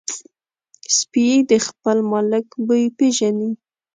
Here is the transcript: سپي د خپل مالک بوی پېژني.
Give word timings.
سپي 0.97 1.27
د 1.49 1.51
خپل 1.67 1.97
مالک 2.11 2.47
بوی 2.65 2.85
پېژني. 2.97 3.51